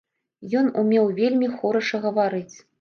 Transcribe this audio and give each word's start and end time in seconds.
Ён 0.61 0.71
умеў 0.83 1.05
вельмі 1.21 1.53
хораша 1.61 2.05
гаварыць. 2.09 2.53